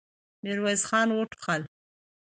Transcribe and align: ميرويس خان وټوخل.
ميرويس 0.43 0.81
خان 0.89 1.07
وټوخل. 1.13 1.61